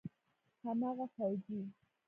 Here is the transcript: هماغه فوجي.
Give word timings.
هماغه 0.63 1.05
فوجي. 1.15 1.61